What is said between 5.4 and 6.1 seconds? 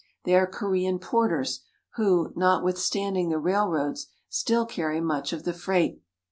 the freight.